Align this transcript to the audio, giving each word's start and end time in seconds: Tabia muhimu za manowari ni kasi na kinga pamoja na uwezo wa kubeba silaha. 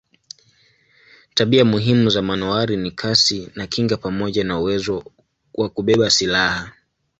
Tabia 1.33 1.65
muhimu 1.65 2.09
za 2.09 2.21
manowari 2.21 2.77
ni 2.77 2.91
kasi 2.91 3.49
na 3.55 3.67
kinga 3.67 3.97
pamoja 3.97 4.43
na 4.43 4.59
uwezo 4.59 5.03
wa 5.55 5.69
kubeba 5.69 6.09
silaha. 6.09 6.73